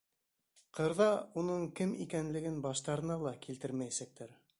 Ҡырҙа 0.77 1.09
уның 1.41 1.67
кем 1.79 1.93
икәнлеген 2.05 2.57
баштарына 2.65 3.19
ла 3.27 3.35
килтермәйәсәктәр. 3.45 4.35